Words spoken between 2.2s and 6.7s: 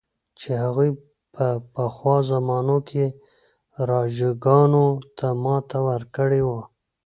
زمانو کې راجاګانو ته ماته ورکړې وه.